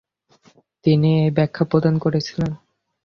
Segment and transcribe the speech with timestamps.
[0.85, 2.51] তিনি এই ব্যাখ্যা প্রদান করেছিলেন।